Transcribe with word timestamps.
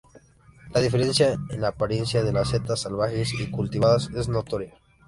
La 0.73 0.79
diferencia 0.81 1.31
en 1.51 1.61
la 1.61 1.67
apariencia 1.67 2.23
de 2.23 2.33
las 2.33 2.49
setas 2.49 2.79
salvajes 2.81 3.35
y 3.39 3.51
cultivadas 3.51 4.09
es 4.15 4.29
notoria. 4.29 4.73